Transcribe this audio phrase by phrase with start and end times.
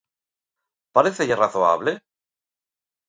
[0.95, 1.91] ¿Parécelle razoable?